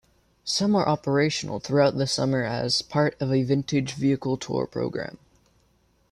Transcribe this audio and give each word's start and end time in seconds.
Some 0.45 0.73
are 0.75 0.87
operational 0.89 1.59
throughout 1.59 1.95
the 1.95 2.07
summer 2.07 2.43
as 2.43 2.81
part 2.81 3.15
of 3.21 3.31
a 3.31 3.43
Vintage 3.43 3.93
Vehicle 3.93 4.35
Tour 4.35 4.65
program. 4.65 5.19